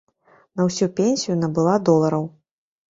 На 0.61 0.65
ўсю 0.69 0.89
пенсію 1.01 1.39
набыла 1.43 1.79
долараў. 1.93 2.31